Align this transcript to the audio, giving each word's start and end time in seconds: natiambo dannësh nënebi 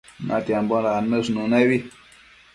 natiambo 0.29 0.79
dannësh 0.85 1.31
nënebi 1.37 1.81